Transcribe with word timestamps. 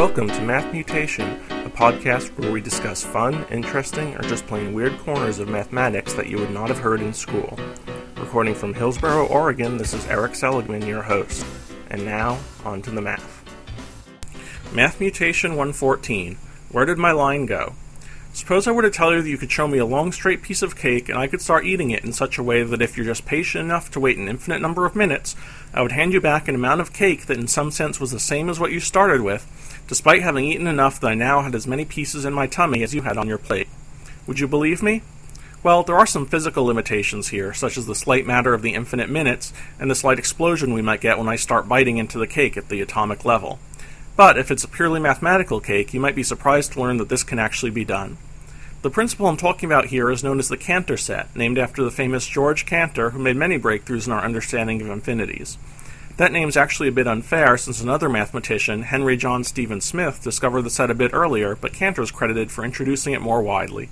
Welcome 0.00 0.28
to 0.28 0.40
Math 0.40 0.72
Mutation, 0.72 1.28
a 1.50 1.68
podcast 1.68 2.30
where 2.38 2.50
we 2.50 2.62
discuss 2.62 3.04
fun, 3.04 3.44
interesting, 3.50 4.16
or 4.16 4.22
just 4.22 4.46
plain 4.46 4.72
weird 4.72 4.98
corners 5.00 5.38
of 5.38 5.48
mathematics 5.48 6.14
that 6.14 6.26
you 6.26 6.38
would 6.38 6.52
not 6.52 6.70
have 6.70 6.78
heard 6.78 7.02
in 7.02 7.12
school. 7.12 7.58
Recording 8.16 8.54
from 8.54 8.72
Hillsboro, 8.72 9.26
Oregon, 9.26 9.76
this 9.76 9.92
is 9.92 10.06
Erik 10.06 10.34
Seligman, 10.34 10.86
your 10.86 11.02
host. 11.02 11.44
And 11.90 12.06
now, 12.06 12.38
on 12.64 12.80
to 12.80 12.90
the 12.90 13.02
math. 13.02 13.44
Math 14.72 15.00
Mutation 15.00 15.50
114 15.50 16.38
Where 16.72 16.86
did 16.86 16.96
my 16.96 17.12
line 17.12 17.44
go? 17.44 17.74
Suppose 18.32 18.66
I 18.66 18.72
were 18.72 18.80
to 18.80 18.90
tell 18.90 19.12
you 19.12 19.20
that 19.20 19.28
you 19.28 19.36
could 19.36 19.52
show 19.52 19.68
me 19.68 19.78
a 19.78 19.84
long 19.84 20.12
straight 20.12 20.40
piece 20.40 20.62
of 20.62 20.76
cake 20.76 21.08
and 21.08 21.18
I 21.18 21.26
could 21.26 21.42
start 21.42 21.66
eating 21.66 21.90
it 21.90 22.04
in 22.04 22.14
such 22.14 22.38
a 22.38 22.42
way 22.42 22.62
that 22.62 22.80
if 22.80 22.96
you're 22.96 23.04
just 23.04 23.26
patient 23.26 23.64
enough 23.64 23.90
to 23.90 24.00
wait 24.00 24.16
an 24.16 24.28
infinite 24.28 24.62
number 24.62 24.86
of 24.86 24.96
minutes, 24.96 25.36
I 25.74 25.82
would 25.82 25.92
hand 25.92 26.14
you 26.14 26.20
back 26.20 26.46
an 26.48 26.54
amount 26.54 26.80
of 26.80 26.92
cake 26.92 27.26
that 27.26 27.36
in 27.36 27.48
some 27.48 27.70
sense 27.70 28.00
was 28.00 28.12
the 28.12 28.20
same 28.20 28.48
as 28.48 28.60
what 28.60 28.72
you 28.72 28.80
started 28.80 29.20
with, 29.20 29.44
despite 29.90 30.22
having 30.22 30.44
eaten 30.44 30.68
enough 30.68 31.00
that 31.00 31.08
I 31.08 31.14
now 31.14 31.42
had 31.42 31.52
as 31.52 31.66
many 31.66 31.84
pieces 31.84 32.24
in 32.24 32.32
my 32.32 32.46
tummy 32.46 32.84
as 32.84 32.94
you 32.94 33.02
had 33.02 33.18
on 33.18 33.26
your 33.26 33.38
plate. 33.38 33.66
Would 34.24 34.38
you 34.38 34.46
believe 34.46 34.84
me? 34.84 35.02
Well, 35.64 35.82
there 35.82 35.96
are 35.96 36.06
some 36.06 36.26
physical 36.26 36.62
limitations 36.62 37.30
here, 37.30 37.52
such 37.52 37.76
as 37.76 37.86
the 37.86 37.96
slight 37.96 38.24
matter 38.24 38.54
of 38.54 38.62
the 38.62 38.74
infinite 38.74 39.10
minutes 39.10 39.52
and 39.80 39.90
the 39.90 39.96
slight 39.96 40.20
explosion 40.20 40.72
we 40.72 40.80
might 40.80 41.00
get 41.00 41.18
when 41.18 41.28
I 41.28 41.34
start 41.34 41.68
biting 41.68 41.96
into 41.96 42.20
the 42.20 42.28
cake 42.28 42.56
at 42.56 42.68
the 42.68 42.80
atomic 42.80 43.24
level. 43.24 43.58
But 44.14 44.38
if 44.38 44.52
it's 44.52 44.62
a 44.62 44.68
purely 44.68 45.00
mathematical 45.00 45.58
cake, 45.58 45.92
you 45.92 45.98
might 45.98 46.14
be 46.14 46.22
surprised 46.22 46.70
to 46.74 46.80
learn 46.80 46.98
that 46.98 47.08
this 47.08 47.24
can 47.24 47.40
actually 47.40 47.72
be 47.72 47.84
done. 47.84 48.16
The 48.82 48.90
principle 48.90 49.26
I'm 49.26 49.36
talking 49.36 49.68
about 49.68 49.86
here 49.86 50.08
is 50.08 50.22
known 50.22 50.38
as 50.38 50.48
the 50.48 50.56
Cantor 50.56 50.98
set, 50.98 51.34
named 51.34 51.58
after 51.58 51.82
the 51.82 51.90
famous 51.90 52.28
George 52.28 52.64
Cantor, 52.64 53.10
who 53.10 53.18
made 53.18 53.34
many 53.34 53.58
breakthroughs 53.58 54.06
in 54.06 54.12
our 54.12 54.24
understanding 54.24 54.80
of 54.82 54.88
infinities. 54.88 55.58
That 56.20 56.32
name's 56.32 56.58
actually 56.58 56.88
a 56.88 56.92
bit 56.92 57.06
unfair 57.06 57.56
since 57.56 57.80
another 57.80 58.10
mathematician, 58.10 58.82
Henry 58.82 59.16
John 59.16 59.42
Stephen 59.42 59.80
Smith, 59.80 60.22
discovered 60.22 60.60
the 60.60 60.68
set 60.68 60.90
a 60.90 60.94
bit 60.94 61.14
earlier, 61.14 61.56
but 61.56 61.72
Cantor 61.72 62.02
is 62.02 62.10
credited 62.10 62.52
for 62.52 62.62
introducing 62.62 63.14
it 63.14 63.22
more 63.22 63.40
widely. 63.40 63.88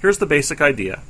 Here's 0.00 0.18
the 0.18 0.24
basic 0.24 0.60
idea. 0.60 1.02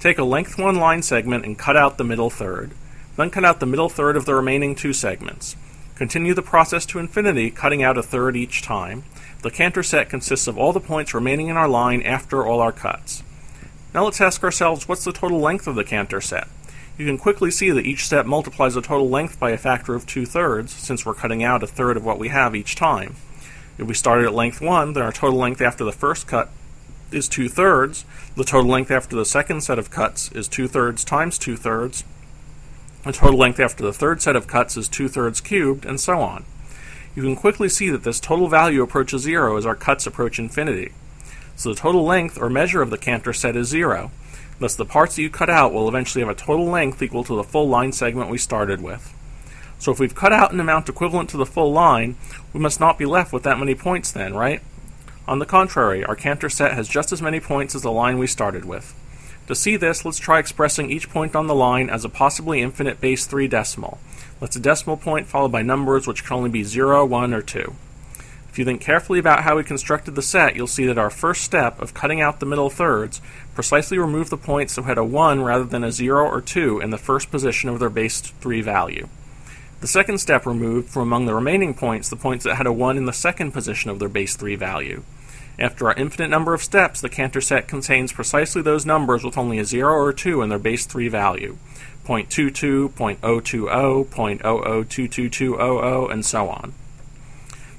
Take 0.00 0.16
a 0.16 0.24
length 0.24 0.58
1 0.58 0.76
line 0.76 1.02
segment 1.02 1.44
and 1.44 1.58
cut 1.58 1.76
out 1.76 1.98
the 1.98 2.02
middle 2.02 2.30
third. 2.30 2.70
Then 3.16 3.28
cut 3.28 3.44
out 3.44 3.60
the 3.60 3.66
middle 3.66 3.90
third 3.90 4.16
of 4.16 4.24
the 4.24 4.34
remaining 4.34 4.74
two 4.74 4.94
segments. 4.94 5.54
Continue 5.96 6.32
the 6.32 6.40
process 6.40 6.86
to 6.86 6.98
infinity, 6.98 7.50
cutting 7.50 7.82
out 7.82 7.98
a 7.98 8.02
third 8.02 8.36
each 8.36 8.62
time. 8.62 9.04
The 9.42 9.50
Cantor 9.50 9.82
set 9.82 10.08
consists 10.08 10.46
of 10.46 10.56
all 10.56 10.72
the 10.72 10.80
points 10.80 11.12
remaining 11.12 11.48
in 11.48 11.58
our 11.58 11.68
line 11.68 12.00
after 12.00 12.46
all 12.46 12.60
our 12.60 12.72
cuts. 12.72 13.22
Now 13.92 14.04
let's 14.04 14.22
ask 14.22 14.42
ourselves 14.42 14.88
what's 14.88 15.04
the 15.04 15.12
total 15.12 15.40
length 15.40 15.66
of 15.66 15.74
the 15.74 15.84
Cantor 15.84 16.22
set? 16.22 16.48
You 16.98 17.04
can 17.06 17.18
quickly 17.18 17.50
see 17.50 17.70
that 17.70 17.84
each 17.84 18.04
step 18.04 18.24
multiplies 18.26 18.74
the 18.74 18.82
total 18.82 19.08
length 19.08 19.38
by 19.38 19.50
a 19.50 19.58
factor 19.58 19.94
of 19.94 20.06
two 20.06 20.24
thirds, 20.24 20.72
since 20.72 21.04
we're 21.04 21.14
cutting 21.14 21.42
out 21.42 21.62
a 21.62 21.66
third 21.66 21.96
of 21.96 22.04
what 22.04 22.18
we 22.18 22.28
have 22.28 22.54
each 22.56 22.74
time. 22.74 23.16
If 23.76 23.86
we 23.86 23.94
started 23.94 24.26
at 24.26 24.34
length 24.34 24.60
1, 24.62 24.94
then 24.94 25.02
our 25.02 25.12
total 25.12 25.38
length 25.38 25.60
after 25.60 25.84
the 25.84 25.92
first 25.92 26.26
cut 26.26 26.48
is 27.12 27.28
two 27.28 27.48
thirds. 27.48 28.04
The 28.34 28.44
total 28.44 28.70
length 28.70 28.90
after 28.90 29.14
the 29.14 29.26
second 29.26 29.62
set 29.62 29.78
of 29.78 29.90
cuts 29.90 30.32
is 30.32 30.48
two 30.48 30.66
thirds 30.68 31.04
times 31.04 31.38
two 31.38 31.56
thirds. 31.56 32.04
The 33.06 33.12
total 33.12 33.38
length 33.38 33.60
after 33.60 33.84
the 33.84 33.92
third 33.92 34.20
set 34.20 34.34
of 34.34 34.48
cuts 34.48 34.76
is 34.76 34.88
2 34.88 35.06
thirds 35.06 35.40
cubed, 35.40 35.84
and 35.86 36.00
so 36.00 36.18
on. 36.20 36.44
You 37.14 37.22
can 37.22 37.36
quickly 37.36 37.68
see 37.68 37.88
that 37.90 38.02
this 38.02 38.18
total 38.18 38.48
value 38.48 38.82
approaches 38.82 39.22
zero 39.22 39.56
as 39.56 39.64
our 39.64 39.76
cuts 39.76 40.08
approach 40.08 40.40
infinity. 40.40 40.92
So 41.54 41.68
the 41.68 41.76
total 41.76 42.04
length 42.04 42.36
or 42.36 42.50
measure 42.50 42.82
of 42.82 42.90
the 42.90 42.98
Cantor 42.98 43.32
set 43.32 43.54
is 43.54 43.68
zero. 43.68 44.10
Thus 44.58 44.74
the 44.74 44.84
parts 44.84 45.16
that 45.16 45.22
you 45.22 45.30
cut 45.30 45.50
out 45.50 45.72
will 45.72 45.88
eventually 45.88 46.24
have 46.24 46.34
a 46.34 46.38
total 46.38 46.66
length 46.66 47.02
equal 47.02 47.24
to 47.24 47.34
the 47.34 47.44
full 47.44 47.68
line 47.68 47.92
segment 47.92 48.30
we 48.30 48.38
started 48.38 48.80
with. 48.80 49.12
So 49.78 49.92
if 49.92 50.00
we've 50.00 50.14
cut 50.14 50.32
out 50.32 50.52
an 50.52 50.60
amount 50.60 50.88
equivalent 50.88 51.28
to 51.30 51.36
the 51.36 51.44
full 51.44 51.72
line, 51.72 52.16
we 52.52 52.60
must 52.60 52.80
not 52.80 52.98
be 52.98 53.04
left 53.04 53.32
with 53.32 53.42
that 53.42 53.58
many 53.58 53.74
points 53.74 54.10
then, 54.10 54.34
right? 54.34 54.62
On 55.28 55.38
the 55.38 55.46
contrary, 55.46 56.04
our 56.04 56.16
Cantor 56.16 56.48
set 56.48 56.72
has 56.72 56.88
just 56.88 57.12
as 57.12 57.20
many 57.20 57.40
points 57.40 57.74
as 57.74 57.82
the 57.82 57.92
line 57.92 58.16
we 58.18 58.26
started 58.26 58.64
with. 58.64 58.94
To 59.48 59.54
see 59.54 59.76
this, 59.76 60.04
let's 60.04 60.18
try 60.18 60.38
expressing 60.38 60.90
each 60.90 61.10
point 61.10 61.36
on 61.36 61.46
the 61.46 61.54
line 61.54 61.90
as 61.90 62.04
a 62.04 62.08
possibly 62.08 62.62
infinite 62.62 63.00
base 63.00 63.26
3 63.26 63.46
decimal. 63.46 63.98
That's 64.40 64.56
a 64.56 64.60
decimal 64.60 64.96
point 64.96 65.26
followed 65.26 65.52
by 65.52 65.62
numbers 65.62 66.06
which 66.06 66.24
can 66.24 66.36
only 66.36 66.50
be 66.50 66.64
0, 66.64 67.04
1, 67.04 67.34
or 67.34 67.42
2. 67.42 67.74
If 68.56 68.60
you 68.60 68.64
think 68.64 68.80
carefully 68.80 69.18
about 69.18 69.42
how 69.42 69.58
we 69.58 69.64
constructed 69.64 70.14
the 70.14 70.22
set, 70.22 70.56
you'll 70.56 70.66
see 70.66 70.86
that 70.86 70.96
our 70.96 71.10
first 71.10 71.44
step 71.44 71.78
of 71.78 71.92
cutting 71.92 72.22
out 72.22 72.40
the 72.40 72.46
middle 72.46 72.70
thirds 72.70 73.20
precisely 73.54 73.98
removed 73.98 74.30
the 74.30 74.38
points 74.38 74.76
that 74.76 74.86
had 74.86 74.96
a 74.96 75.04
1 75.04 75.42
rather 75.42 75.64
than 75.64 75.84
a 75.84 75.92
0 75.92 76.26
or 76.26 76.40
2 76.40 76.80
in 76.80 76.88
the 76.88 76.96
first 76.96 77.30
position 77.30 77.68
of 77.68 77.80
their 77.80 77.90
base 77.90 78.18
3 78.18 78.62
value. 78.62 79.08
The 79.82 79.86
second 79.86 80.22
step 80.22 80.46
removed 80.46 80.88
from 80.88 81.02
among 81.02 81.26
the 81.26 81.34
remaining 81.34 81.74
points 81.74 82.08
the 82.08 82.16
points 82.16 82.44
that 82.44 82.54
had 82.54 82.66
a 82.66 82.72
1 82.72 82.96
in 82.96 83.04
the 83.04 83.12
second 83.12 83.52
position 83.52 83.90
of 83.90 83.98
their 83.98 84.08
base 84.08 84.36
3 84.36 84.56
value. 84.56 85.02
After 85.58 85.88
our 85.88 85.94
infinite 85.94 86.28
number 86.28 86.54
of 86.54 86.62
steps, 86.62 87.02
the 87.02 87.10
Cantor 87.10 87.42
set 87.42 87.68
contains 87.68 88.10
precisely 88.10 88.62
those 88.62 88.86
numbers 88.86 89.22
with 89.22 89.36
only 89.36 89.58
a 89.58 89.66
0 89.66 89.92
or 89.92 90.08
a 90.08 90.14
2 90.14 90.40
in 90.40 90.48
their 90.48 90.58
base 90.58 90.86
3 90.86 91.08
value 91.08 91.58
0.22, 92.06 92.88
0.020, 92.94 94.40
0.00222200, 94.40 96.10
and 96.10 96.24
so 96.24 96.48
on. 96.48 96.72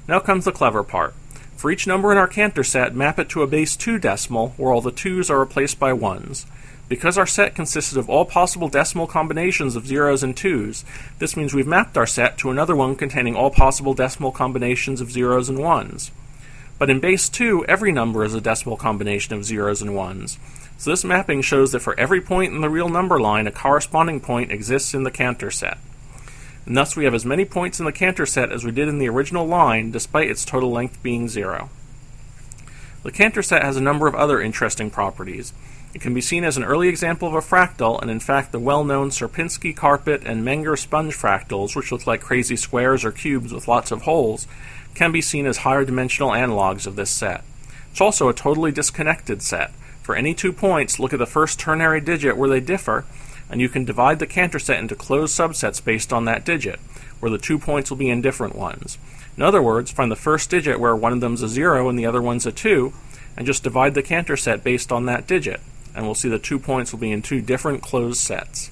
Now 0.08 0.20
comes 0.20 0.46
the 0.46 0.52
clever 0.52 0.82
part. 0.82 1.14
For 1.56 1.70
each 1.70 1.86
number 1.86 2.10
in 2.10 2.18
our 2.18 2.26
Cantor 2.26 2.64
set, 2.64 2.94
map 2.94 3.18
it 3.18 3.28
to 3.30 3.42
a 3.42 3.46
base 3.46 3.76
2 3.76 3.98
decimal 3.98 4.54
where 4.56 4.72
all 4.72 4.80
the 4.80 4.90
2's 4.90 5.28
are 5.28 5.38
replaced 5.38 5.78
by 5.78 5.92
1's. 5.92 6.46
Because 6.88 7.18
our 7.18 7.26
set 7.26 7.54
consisted 7.54 7.98
of 7.98 8.08
all 8.08 8.24
possible 8.24 8.68
decimal 8.68 9.06
combinations 9.06 9.76
of 9.76 9.86
zeros 9.86 10.22
and 10.22 10.34
2's, 10.34 10.84
this 11.18 11.36
means 11.36 11.52
we've 11.52 11.66
mapped 11.66 11.98
our 11.98 12.06
set 12.06 12.38
to 12.38 12.50
another 12.50 12.74
one 12.74 12.96
containing 12.96 13.36
all 13.36 13.50
possible 13.50 13.92
decimal 13.92 14.32
combinations 14.32 15.02
of 15.02 15.10
zeros 15.10 15.50
and 15.50 15.58
1's. 15.58 16.10
But 16.78 16.88
in 16.88 17.00
base 17.00 17.28
2, 17.28 17.66
every 17.66 17.92
number 17.92 18.24
is 18.24 18.34
a 18.34 18.40
decimal 18.40 18.78
combination 18.78 19.34
of 19.34 19.44
zeros 19.44 19.82
and 19.82 19.94
ones. 19.94 20.38
So 20.78 20.90
this 20.90 21.04
mapping 21.04 21.42
shows 21.42 21.72
that 21.72 21.80
for 21.80 21.98
every 21.98 22.20
point 22.20 22.54
in 22.54 22.60
the 22.62 22.70
real 22.70 22.88
number 22.88 23.20
line, 23.20 23.46
a 23.46 23.52
corresponding 23.52 24.20
point 24.20 24.52
exists 24.52 24.94
in 24.94 25.02
the 25.02 25.10
Cantor 25.10 25.50
set. 25.50 25.76
And 26.68 26.76
thus 26.76 26.94
we 26.94 27.06
have 27.06 27.14
as 27.14 27.24
many 27.24 27.46
points 27.46 27.80
in 27.80 27.86
the 27.86 27.92
Cantor 27.92 28.26
set 28.26 28.52
as 28.52 28.62
we 28.62 28.70
did 28.70 28.88
in 28.88 28.98
the 28.98 29.08
original 29.08 29.46
line, 29.46 29.90
despite 29.90 30.28
its 30.28 30.44
total 30.44 30.70
length 30.70 31.02
being 31.02 31.26
zero. 31.26 31.70
The 33.02 33.10
Cantor 33.10 33.42
set 33.42 33.62
has 33.62 33.78
a 33.78 33.80
number 33.80 34.06
of 34.06 34.14
other 34.14 34.38
interesting 34.38 34.90
properties. 34.90 35.54
It 35.94 36.02
can 36.02 36.12
be 36.12 36.20
seen 36.20 36.44
as 36.44 36.58
an 36.58 36.64
early 36.64 36.88
example 36.88 37.26
of 37.26 37.32
a 37.32 37.40
fractal, 37.40 37.98
and 38.02 38.10
in 38.10 38.20
fact, 38.20 38.52
the 38.52 38.58
well 38.58 38.84
known 38.84 39.08
Sierpinski 39.08 39.74
carpet 39.74 40.22
and 40.26 40.44
Menger 40.44 40.78
sponge 40.78 41.16
fractals, 41.16 41.74
which 41.74 41.90
look 41.90 42.06
like 42.06 42.20
crazy 42.20 42.54
squares 42.54 43.02
or 43.02 43.12
cubes 43.12 43.50
with 43.50 43.66
lots 43.66 43.90
of 43.90 44.02
holes, 44.02 44.46
can 44.94 45.10
be 45.10 45.22
seen 45.22 45.46
as 45.46 45.58
higher 45.58 45.86
dimensional 45.86 46.32
analogs 46.32 46.86
of 46.86 46.96
this 46.96 47.10
set. 47.10 47.44
It's 47.92 48.02
also 48.02 48.28
a 48.28 48.34
totally 48.34 48.72
disconnected 48.72 49.40
set. 49.40 49.70
For 50.02 50.14
any 50.14 50.34
two 50.34 50.52
points, 50.52 51.00
look 51.00 51.14
at 51.14 51.18
the 51.18 51.24
first 51.24 51.58
ternary 51.58 52.02
digit 52.02 52.36
where 52.36 52.50
they 52.50 52.60
differ, 52.60 53.06
and 53.50 53.60
you 53.60 53.68
can 53.68 53.84
divide 53.84 54.18
the 54.18 54.26
Cantor 54.26 54.58
set 54.58 54.78
into 54.78 54.94
closed 54.94 55.38
subsets 55.38 55.82
based 55.82 56.12
on 56.12 56.24
that 56.24 56.44
digit, 56.44 56.78
where 57.20 57.30
the 57.30 57.38
two 57.38 57.58
points 57.58 57.90
will 57.90 57.96
be 57.96 58.10
in 58.10 58.20
different 58.20 58.54
ones. 58.54 58.98
In 59.36 59.42
other 59.42 59.62
words, 59.62 59.90
find 59.90 60.10
the 60.10 60.16
first 60.16 60.50
digit 60.50 60.80
where 60.80 60.96
one 60.96 61.12
of 61.12 61.20
them's 61.20 61.42
a 61.42 61.48
0 61.48 61.88
and 61.88 61.98
the 61.98 62.06
other 62.06 62.20
one's 62.20 62.46
a 62.46 62.52
2, 62.52 62.92
and 63.36 63.46
just 63.46 63.62
divide 63.62 63.94
the 63.94 64.02
Cantor 64.02 64.36
set 64.36 64.64
based 64.64 64.90
on 64.90 65.06
that 65.06 65.26
digit, 65.26 65.60
and 65.94 66.04
we'll 66.04 66.14
see 66.14 66.28
the 66.28 66.38
two 66.38 66.58
points 66.58 66.92
will 66.92 66.98
be 66.98 67.12
in 67.12 67.22
two 67.22 67.40
different 67.40 67.82
closed 67.82 68.18
sets. 68.18 68.70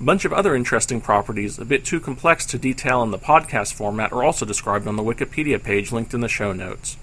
A 0.00 0.02
bunch 0.02 0.24
of 0.24 0.32
other 0.32 0.54
interesting 0.54 1.00
properties, 1.00 1.58
a 1.58 1.64
bit 1.64 1.84
too 1.84 2.00
complex 2.00 2.44
to 2.46 2.58
detail 2.58 3.02
in 3.02 3.10
the 3.10 3.18
podcast 3.18 3.72
format, 3.72 4.12
are 4.12 4.22
also 4.22 4.44
described 4.44 4.86
on 4.86 4.96
the 4.96 5.02
Wikipedia 5.02 5.62
page 5.62 5.92
linked 5.92 6.12
in 6.12 6.20
the 6.20 6.28
show 6.28 6.52
notes. 6.52 6.96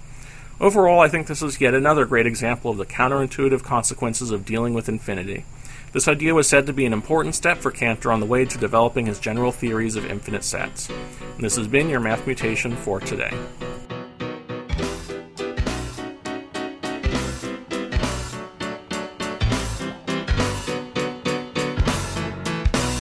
Overall, 0.60 1.00
I 1.00 1.08
think 1.08 1.26
this 1.26 1.42
is 1.42 1.60
yet 1.60 1.74
another 1.74 2.04
great 2.04 2.26
example 2.26 2.70
of 2.70 2.76
the 2.76 2.86
counterintuitive 2.86 3.64
consequences 3.64 4.30
of 4.30 4.44
dealing 4.44 4.74
with 4.74 4.88
infinity. 4.88 5.44
This 5.94 6.08
idea 6.08 6.34
was 6.34 6.48
said 6.48 6.66
to 6.66 6.72
be 6.72 6.86
an 6.86 6.92
important 6.92 7.36
step 7.36 7.58
for 7.58 7.70
Cantor 7.70 8.10
on 8.10 8.18
the 8.18 8.26
way 8.26 8.44
to 8.44 8.58
developing 8.58 9.06
his 9.06 9.20
general 9.20 9.52
theories 9.52 9.94
of 9.94 10.04
infinite 10.04 10.42
sets. 10.42 10.88
And 10.88 11.38
this 11.38 11.54
has 11.54 11.68
been 11.68 11.88
your 11.88 12.00
Math 12.00 12.26
Mutation 12.26 12.74
for 12.74 12.98
today. 12.98 13.30